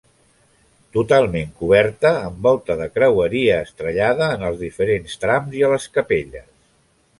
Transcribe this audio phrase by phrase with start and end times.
[0.95, 6.53] Totalment coberta amb volta de creueria estrellada en els diferents trams i a les capelles.